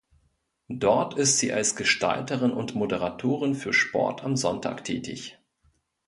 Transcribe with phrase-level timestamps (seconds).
[0.77, 5.37] Dort ist sie als Gestalterin und Moderatorin für Sport am Sonntag tätig.